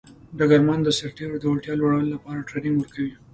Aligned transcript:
ډګرمن 0.37 0.79
د 0.83 0.89
سرتیرو 0.97 1.41
د 1.41 1.45
وړتیا 1.49 1.73
لوړولو 1.77 2.13
لپاره 2.15 2.45
ټرینینګ 2.47 2.75
ورکوي. 2.79 3.13